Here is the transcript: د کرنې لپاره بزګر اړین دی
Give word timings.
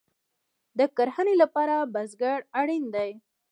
د 0.77 0.79
کرنې 0.97 1.35
لپاره 1.41 1.75
بزګر 1.93 2.39
اړین 2.59 2.83
دی 2.95 3.11